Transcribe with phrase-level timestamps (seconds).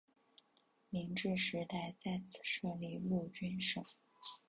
[0.89, 3.83] 明治时代在此设立陆军省。